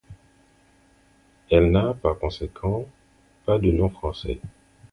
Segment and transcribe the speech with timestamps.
[1.51, 2.85] Elle n'a par conséquent
[3.45, 4.39] pas de nom français.